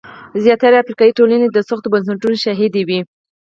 [0.43, 2.99] زیاتره افریقایي ټولنې د سختو بنسټونو شاهدې وې.